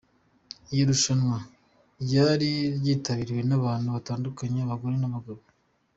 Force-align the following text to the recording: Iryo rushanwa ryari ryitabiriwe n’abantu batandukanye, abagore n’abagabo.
Iryo 0.69 0.83
rushanwa 0.91 1.37
ryari 2.03 2.51
ryitabiriwe 2.77 3.41
n’abantu 3.49 3.87
batandukanye, 3.95 4.59
abagore 4.61 4.95
n’abagabo. 4.99 5.41